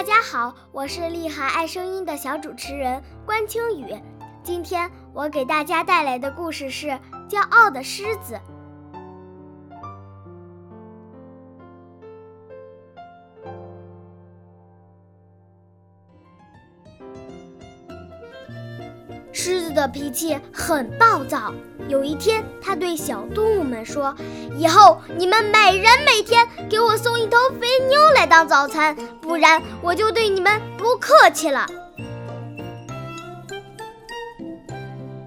[0.00, 3.94] 大家好，我是厉害爱声音的小主持人关清雨。
[4.42, 6.86] 今天我给大家带来的故事是
[7.28, 8.34] 《骄傲的狮子》。
[19.42, 21.50] 狮子的脾气很暴躁。
[21.88, 24.14] 有一天，他对小动物们说
[24.54, 31.66] ：“以后你们每人每天给我送一头肥牛来当早餐，不然我就对你们不客气了。”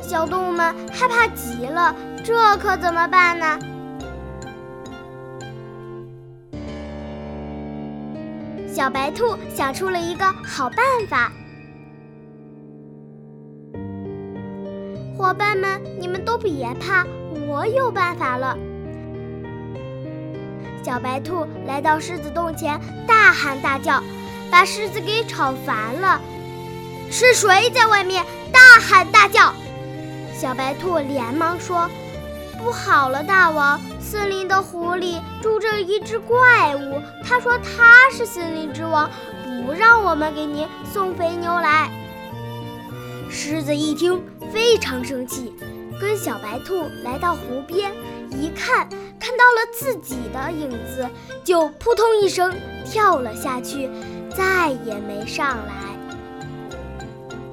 [0.00, 3.58] 小动物们害怕极了，这可怎么办呢？
[8.72, 11.30] 小白兔想出了一个好办法。
[15.18, 17.04] 伙伴们，你们都别怕，
[17.48, 18.56] 我有办法了。
[20.80, 24.00] 小白兔来到狮子洞前，大喊大叫，
[24.48, 26.20] 把狮子给吵烦了。
[27.10, 29.52] 是谁在外面大喊大叫？
[30.32, 31.90] 小白兔连忙说
[32.56, 39.10] ：“不好了，大王，森林的湖里住着一只怪物，他说他是森林之王，
[39.66, 41.90] 不让我们给您送肥牛来。”
[43.30, 44.20] 狮子一听。
[44.50, 45.52] 非常生气，
[46.00, 47.92] 跟小白兔来到湖边，
[48.30, 48.88] 一看
[49.20, 51.06] 看到了自己的影子，
[51.44, 52.50] 就扑通一声
[52.86, 53.90] 跳了下去，
[54.34, 55.74] 再也没上来。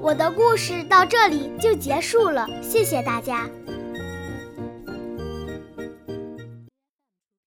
[0.00, 3.48] 我的故事到这里就结束了，谢谢大家。